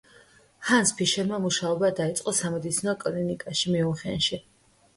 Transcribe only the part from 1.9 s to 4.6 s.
დაიწყო სამედიცინო კლინიკაში, მიუნხენში.